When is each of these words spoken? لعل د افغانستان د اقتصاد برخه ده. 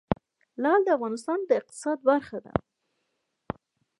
لعل 0.61 0.81
د 0.85 0.89
افغانستان 0.97 1.39
د 1.45 1.49
اقتصاد 1.59 1.97
برخه 2.09 2.37
ده. 2.45 2.53